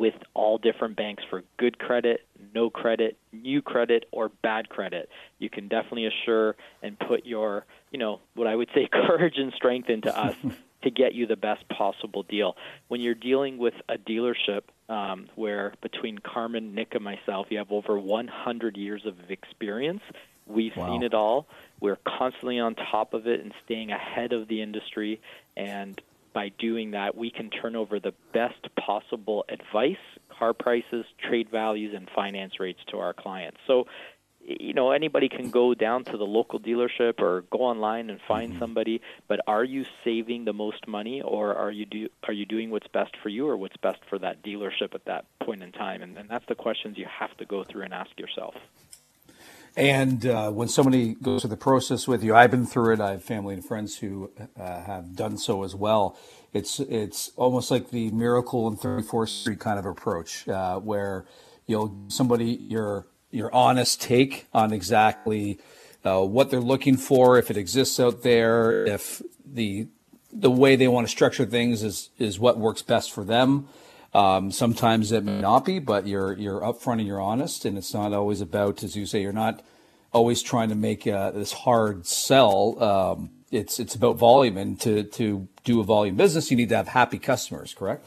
[0.00, 5.10] with all different banks for good credit, no credit, new credit, or bad credit.
[5.38, 9.52] You can definitely assure and put your, you know, what I would say courage and
[9.52, 10.34] strength into us
[10.84, 12.56] to get you the best possible deal.
[12.88, 17.70] When you're dealing with a dealership um, where between Carmen, Nick, and myself, you have
[17.70, 20.00] over 100 years of experience,
[20.46, 20.88] We've wow.
[20.88, 21.46] seen it all.
[21.78, 25.20] We're constantly on top of it and staying ahead of the industry.
[25.56, 26.00] And
[26.32, 29.96] by doing that, we can turn over the best possible advice,
[30.28, 33.58] car prices, trade values, and finance rates to our clients.
[33.66, 33.86] So,
[34.42, 38.52] you know, anybody can go down to the local dealership or go online and find
[38.52, 38.60] mm-hmm.
[38.60, 39.00] somebody.
[39.28, 42.88] But are you saving the most money, or are you do are you doing what's
[42.88, 46.02] best for you, or what's best for that dealership at that point in time?
[46.02, 48.54] And, and that's the questions you have to go through and ask yourself.
[49.76, 53.00] And uh, when somebody goes through the process with you, I've been through it.
[53.00, 56.16] I have family and friends who uh, have done so as well.
[56.52, 61.24] It's it's almost like the miracle in 34th Street kind of approach, uh, where
[61.66, 65.60] you know somebody your your honest take on exactly
[66.04, 69.86] uh, what they're looking for, if it exists out there, if the
[70.32, 73.68] the way they want to structure things is is what works best for them.
[74.12, 77.94] Um, sometimes it may not be, but you're you're upfront and you're honest, and it's
[77.94, 79.62] not always about, as you say, you're not
[80.12, 82.82] always trying to make uh, this hard sell.
[82.82, 86.76] Um, it's it's about volume, and to to do a volume business, you need to
[86.76, 87.72] have happy customers.
[87.72, 88.06] Correct?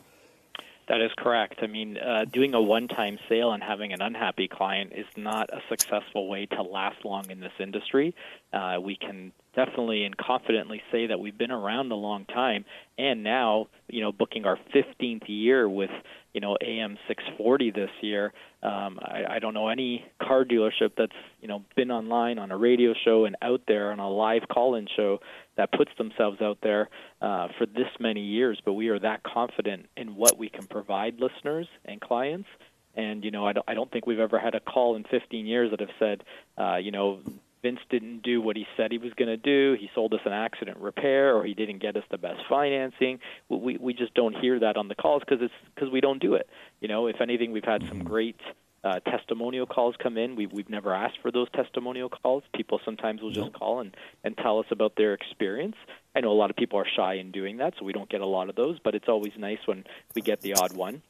[0.89, 1.59] That is correct.
[1.61, 5.61] I mean, uh, doing a one-time sale and having an unhappy client is not a
[5.69, 8.13] successful way to last long in this industry.
[8.51, 12.65] Uh, we can definitely and confidently say that we've been around a long time,
[12.97, 15.89] and now you know booking our 15th year with
[16.33, 18.33] you know AM 640 this year.
[18.61, 22.57] Um, I, I don't know any car dealership that's you know been online on a
[22.57, 25.19] radio show and out there on a live call-in show
[25.55, 26.89] that puts themselves out there
[27.21, 28.59] uh, for this many years.
[28.63, 32.47] But we are that confident in what we can provide listeners and clients.
[32.95, 35.45] And you know, I don't, I don't think we've ever had a call in 15
[35.45, 36.23] years that have said,
[36.57, 37.19] uh, you know,
[37.63, 39.75] Vince didn't do what he said he was going to do.
[39.79, 43.19] He sold us an accident repair, or he didn't get us the best financing.
[43.49, 46.35] We we just don't hear that on the calls because it's because we don't do
[46.35, 46.47] it.
[46.81, 48.07] You know, if anything, we've had some mm-hmm.
[48.07, 48.39] great
[48.83, 50.35] uh, testimonial calls come in.
[50.35, 52.43] We, we've never asked for those testimonial calls.
[52.53, 55.75] People sometimes will just call and, and tell us about their experience.
[56.15, 58.21] I know a lot of people are shy in doing that, so we don't get
[58.21, 61.01] a lot of those, but it's always nice when we get the odd one.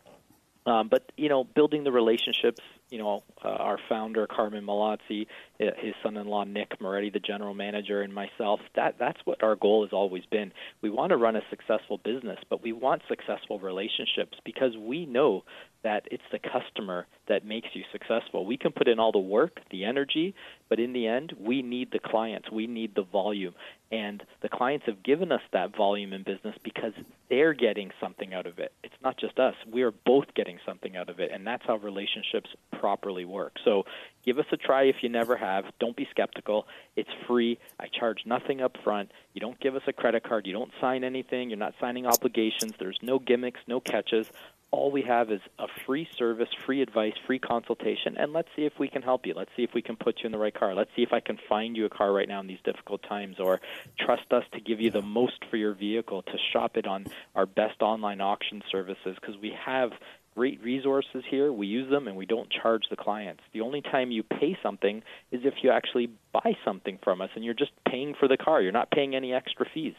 [0.66, 2.62] Um, but you know, building the relationships.
[2.90, 5.26] You know, uh, our founder Carmen Malazzi,
[5.58, 8.60] his son-in-law Nick Moretti, the general manager, and myself.
[8.76, 10.54] That that's what our goal has always been.
[10.82, 15.44] We want to run a successful business, but we want successful relationships because we know
[15.84, 18.46] that it's the customer that makes you successful.
[18.46, 20.34] We can put in all the work, the energy,
[20.70, 22.50] but in the end, we need the clients.
[22.50, 23.54] We need the volume.
[23.92, 26.94] And the clients have given us that volume in business because
[27.30, 28.74] they're getting something out of it.
[28.84, 29.54] It's not just us.
[29.72, 31.32] We are both getting something out of it.
[31.32, 33.54] And that's how relationships properly work.
[33.64, 33.84] So
[34.26, 35.66] give us a try if you never have.
[35.80, 36.66] Don't be skeptical.
[36.96, 37.60] It's free.
[37.80, 39.12] I charge nothing up front.
[39.34, 40.48] You don't give us a credit card.
[40.48, 41.50] You don't sign anything.
[41.50, 42.74] You're not signing obligations.
[42.80, 44.32] There's no gimmicks, no catches
[44.74, 48.74] all we have is a free service, free advice, free consultation, and let's see if
[48.80, 49.36] we can help you.
[49.36, 50.74] Let's see if we can put you in the right car.
[50.74, 53.40] Let's see if I can find you a car right now in these difficult times,
[53.40, 53.62] or
[54.00, 57.06] trust us to give you the most for your vehicle, to shop it on
[57.36, 59.92] our best online auction services, because we have
[60.34, 61.54] great resources here.
[61.54, 63.44] We use them and we don't charge the clients.
[63.54, 67.46] The only time you pay something is if you actually buy something from us and
[67.46, 68.60] you're just paying for the car.
[68.60, 69.94] You're not paying any extra fees.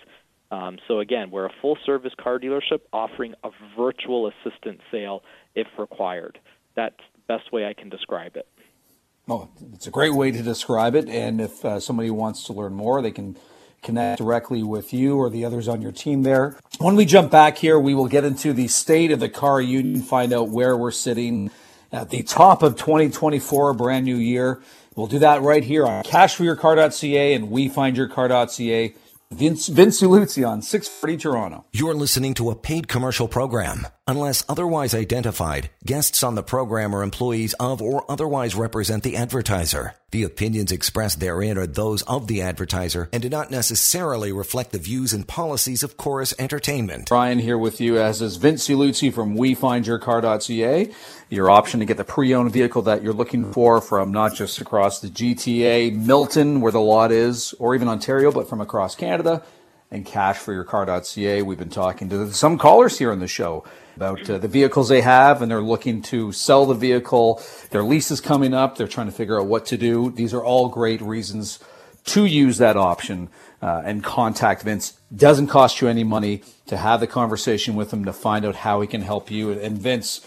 [0.54, 5.24] Um, so again, we're a full-service car dealership offering a virtual assistant sale
[5.56, 6.38] if required.
[6.76, 8.46] That's the best way I can describe it.
[9.28, 11.08] Oh, it's a great way to describe it.
[11.08, 13.36] And if uh, somebody wants to learn more, they can
[13.82, 16.56] connect directly with you or the others on your team there.
[16.78, 20.02] When we jump back here, we will get into the state of the car union,
[20.02, 21.50] find out where we're sitting
[21.90, 24.62] at the top of 2024, a brand new year.
[24.94, 28.94] We'll do that right here on cashforyourcar.ca and wefindyourcar.ca.
[29.34, 31.64] Vince, Vince Ieluzzi on 640 Toronto.
[31.72, 33.88] You're listening to a paid commercial program.
[34.06, 39.94] Unless otherwise identified, guests on the program are employees of or otherwise represent the advertiser.
[40.10, 44.78] The opinions expressed therein are those of the advertiser and do not necessarily reflect the
[44.78, 47.08] views and policies of Corus Entertainment.
[47.08, 50.92] Brian here with you, as is Vince Ieluzzi from WeFindYourCar.ca.
[51.30, 55.00] Your option to get the pre-owned vehicle that you're looking for from not just across
[55.00, 59.42] the GTA, Milton, where the lot is, or even Ontario, but from across Canada
[59.94, 61.42] and cashforyourcar.ca.
[61.42, 65.02] We've been talking to some callers here on the show about uh, the vehicles they
[65.02, 67.40] have and they're looking to sell the vehicle.
[67.70, 68.76] Their lease is coming up.
[68.76, 70.10] They're trying to figure out what to do.
[70.10, 71.60] These are all great reasons
[72.06, 73.28] to use that option
[73.62, 74.98] uh, and contact Vince.
[75.14, 78.80] Doesn't cost you any money to have the conversation with him to find out how
[78.80, 79.52] he can help you.
[79.52, 80.26] And Vince,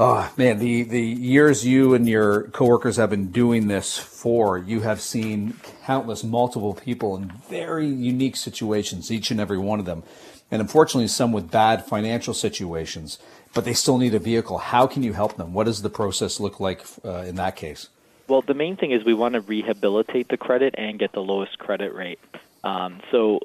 [0.00, 4.80] oh man, the, the years you and your coworkers have been doing this for, you
[4.80, 10.02] have seen countless multiple people in very unique situations, each and every one of them
[10.50, 13.18] and unfortunately some with bad financial situations,
[13.54, 14.58] but they still need a vehicle.
[14.58, 15.54] How can you help them?
[15.54, 17.88] What does the process look like uh, in that case?
[18.28, 21.58] Well, the main thing is we want to rehabilitate the credit and get the lowest
[21.58, 22.20] credit rate.
[22.62, 23.40] Um, so,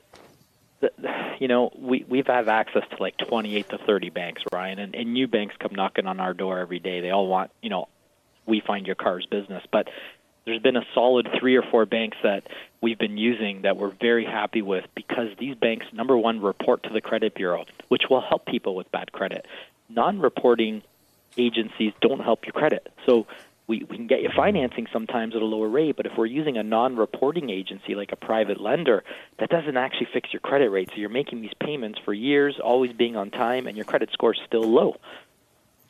[1.40, 5.14] you know, we we've have access to like 28 to 30 banks, Ryan, and, and
[5.14, 7.02] new banks come knocking on our door every day.
[7.02, 7.88] They all want, you know,
[8.46, 9.90] we find your car's business, but
[10.46, 12.44] there's been a solid three or four banks that
[12.82, 16.90] we've been using that we're very happy with because these banks, number one, report to
[16.90, 19.46] the credit bureau, which will help people with bad credit.
[19.90, 20.84] Non reporting
[21.38, 22.92] agencies don't help your credit.
[23.06, 23.26] So
[23.68, 26.58] we, we can get you financing sometimes at a lower rate, but if we're using
[26.58, 29.04] a non reporting agency like a private lender,
[29.40, 30.90] that doesn't actually fix your credit rate.
[30.94, 34.34] So you're making these payments for years, always being on time, and your credit score
[34.34, 34.98] is still low.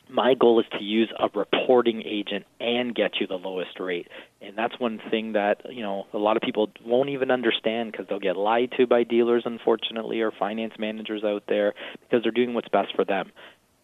[0.08, 4.06] My goal is to use a reporting agent and get you the lowest rate.
[4.40, 8.06] And that's one thing that you know a lot of people won't even understand because
[8.08, 12.54] they'll get lied to by dealers unfortunately or finance managers out there because they're doing
[12.54, 13.32] what's best for them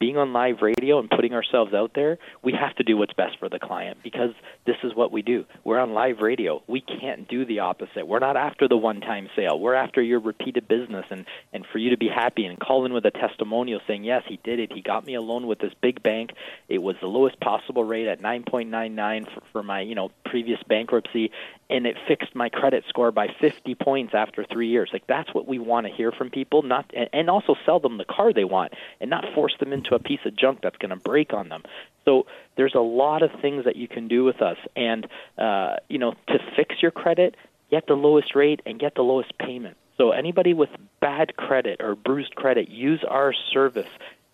[0.03, 3.39] being on live radio and putting ourselves out there, we have to do what's best
[3.39, 4.31] for the client because
[4.67, 5.45] this is what we do.
[5.63, 6.61] We're on live radio.
[6.67, 8.09] We can't do the opposite.
[8.09, 9.61] We're not after the one time sale.
[9.61, 12.93] We're after your repeated business and, and for you to be happy and call in
[12.93, 14.73] with a testimonial saying, Yes, he did it.
[14.73, 16.31] He got me a loan with this big bank.
[16.69, 19.95] It was the lowest possible rate at nine point nine nine for, for my, you
[19.95, 21.31] know, previous bankruptcy
[21.71, 24.91] and it fixed my credit score by 50 points after 3 years.
[24.93, 28.05] Like that's what we want to hear from people, not and also sell them the
[28.05, 30.97] car they want and not force them into a piece of junk that's going to
[30.97, 31.63] break on them.
[32.05, 32.27] So
[32.57, 35.07] there's a lot of things that you can do with us and
[35.39, 37.37] uh you know to fix your credit,
[37.71, 39.77] get the lowest rate and get the lowest payment.
[39.99, 40.71] So anybody with
[41.01, 43.89] bad credit or bruised credit, use our service.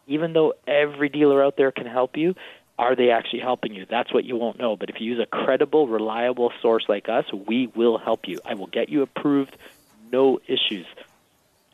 [0.06, 2.34] Even though every dealer out there can help you,
[2.78, 3.84] are they actually helping you?
[3.90, 4.76] That's what you won't know.
[4.76, 8.38] But if you use a credible, reliable source like us, we will help you.
[8.44, 9.56] I will get you approved,
[10.12, 10.86] no issues.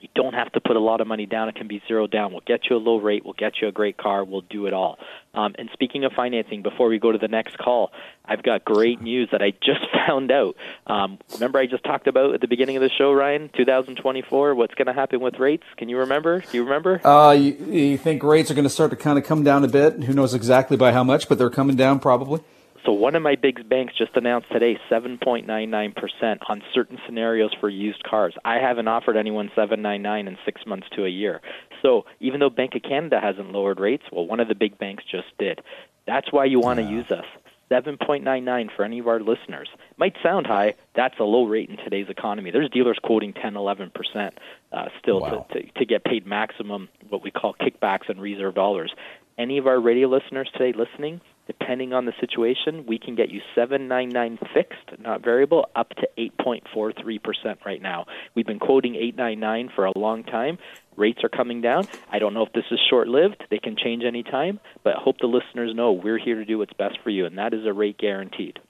[0.04, 1.48] You don't have to put a lot of money down.
[1.48, 2.32] It can be zero down.
[2.32, 3.24] We'll get you a low rate.
[3.24, 4.22] We'll get you a great car.
[4.22, 4.98] We'll do it all.
[5.32, 7.90] Um, and speaking of financing, before we go to the next call,
[8.22, 10.56] I've got great news that I just found out.
[10.86, 14.74] Um, remember, I just talked about at the beginning of the show, Ryan, 2024, what's
[14.74, 15.64] going to happen with rates?
[15.78, 16.40] Can you remember?
[16.40, 17.00] Do you remember?
[17.06, 19.68] Uh, you, you think rates are going to start to kind of come down a
[19.68, 20.02] bit?
[20.02, 22.42] Who knows exactly by how much, but they're coming down probably.
[22.84, 28.02] So one of my big banks just announced today 7.99% on certain scenarios for used
[28.02, 28.34] cars.
[28.44, 31.40] I haven't offered anyone 7.99 in 6 months to a year.
[31.80, 35.04] So even though Bank of Canada hasn't lowered rates, well one of the big banks
[35.10, 35.62] just did.
[36.06, 36.90] That's why you want to yeah.
[36.90, 37.24] use us.
[37.70, 39.68] 7.99 for any of our listeners.
[39.96, 40.74] Might sound high.
[40.94, 42.50] That's a low rate in today's economy.
[42.50, 44.30] There's dealers quoting 10, 11%
[44.72, 45.46] uh, still wow.
[45.50, 48.92] to, to, to get paid maximum, what we call kickbacks and reserve dollars.
[49.38, 53.40] Any of our radio listeners today listening, depending on the situation, we can get you
[53.54, 58.06] 799 fixed, not variable, up to 8.43% right now.
[58.34, 60.58] We've been quoting 899 for a long time.
[60.96, 61.86] Rates are coming down.
[62.10, 63.44] I don't know if this is short-lived.
[63.50, 66.72] They can change any time, but hope the listeners know we're here to do what's
[66.72, 68.60] best for you, and that is a rate guaranteed.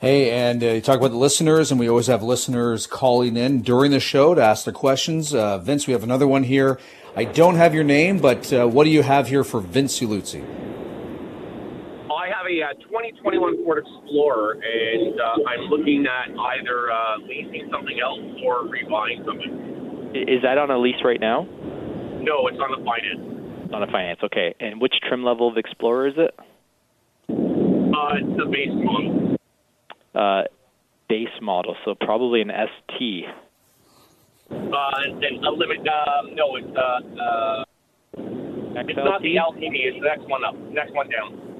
[0.00, 3.62] Hey, and uh, you talk about the listeners, and we always have listeners calling in
[3.62, 5.32] during the show to ask their questions.
[5.32, 6.80] Uh, Vince, we have another one here.
[7.14, 10.44] I don't have your name, but uh, what do you have here for Vince Ieluzzi?
[12.72, 18.20] A uh, 2021 Ford Explorer, and uh, I'm looking at either uh, leasing something else
[18.44, 20.12] or rebuying something.
[20.14, 21.42] Is that on a lease right now?
[21.42, 23.72] No, it's on a finance.
[23.74, 24.54] On a finance, okay.
[24.60, 26.34] And which trim level of Explorer is it?
[27.28, 29.36] Uh, it's the base model.
[30.14, 30.42] Uh,
[31.08, 33.24] base model, so probably an ST.
[34.50, 34.54] Uh,
[35.04, 35.78] and a limit.
[35.80, 37.64] Uh, no, it's uh, uh,
[38.76, 39.72] it's not the LTD.
[39.72, 41.51] It's the next one up, next one down.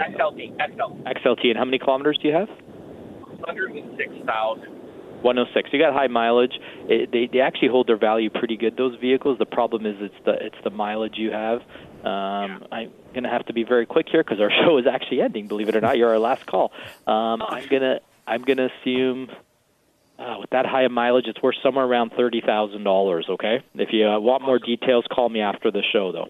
[0.00, 0.56] XLT.
[0.56, 1.06] XL.
[1.06, 1.50] XLT.
[1.50, 2.48] And how many kilometers do you have?
[2.48, 4.80] 106,000.
[5.22, 5.68] 106.
[5.72, 6.52] You got high mileage.
[6.88, 8.76] It, they they actually hold their value pretty good.
[8.76, 9.38] Those vehicles.
[9.38, 11.60] The problem is it's the it's the mileage you have.
[12.04, 12.64] Um.
[12.72, 15.46] I'm gonna have to be very quick here because our show is actually ending.
[15.46, 16.72] Believe it or not, you're our last call.
[17.06, 19.28] Um, I'm gonna I'm gonna assume.
[20.18, 23.26] Uh, with that high of mileage, it's worth somewhere around thirty thousand dollars.
[23.28, 23.62] Okay.
[23.74, 26.28] If you uh, want more details, call me after the show, though.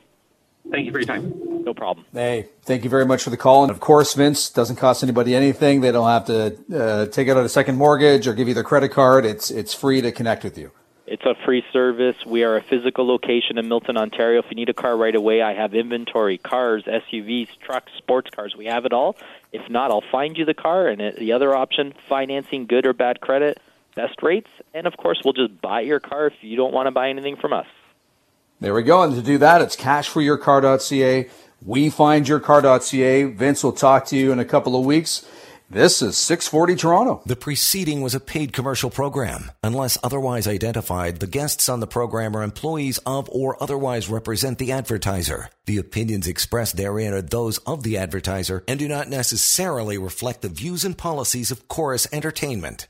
[0.71, 1.33] Thank you for your time.
[1.65, 2.07] No problem.
[2.13, 3.63] Hey, thank you very much for the call.
[3.63, 5.81] And of course, Vince doesn't cost anybody anything.
[5.81, 8.91] They don't have to uh, take out a second mortgage or give you their credit
[8.91, 9.25] card.
[9.27, 10.73] It's it's free to connect with you.
[11.11, 12.25] It's a free service.
[12.25, 14.39] We are a physical location in Milton, Ontario.
[14.39, 18.55] If you need a car right away, I have inventory, cars, SUVs, trucks, sports cars.
[18.57, 19.17] We have it all.
[19.51, 20.87] If not, I'll find you the car.
[20.87, 23.59] And the other option, financing, good or bad credit,
[23.97, 24.51] best rates.
[24.73, 27.35] And of course, we'll just buy your car if you don't want to buy anything
[27.35, 27.67] from us.
[28.61, 29.03] There we go.
[29.03, 31.31] And to do that, it's cashforyourcar.ca.
[31.65, 33.25] We find your car.ca.
[33.25, 35.27] Vince will talk to you in a couple of weeks.
[35.73, 37.23] This is 640 Toronto.
[37.25, 39.53] The preceding was a paid commercial program.
[39.63, 44.73] Unless otherwise identified, the guests on the program are employees of or otherwise represent the
[44.73, 45.49] advertiser.
[45.67, 50.49] The opinions expressed therein are those of the advertiser and do not necessarily reflect the
[50.49, 52.89] views and policies of Corus Entertainment.